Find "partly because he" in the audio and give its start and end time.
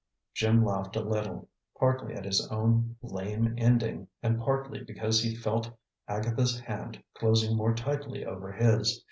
4.41-5.35